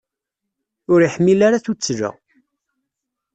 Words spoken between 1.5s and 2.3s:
tuttla.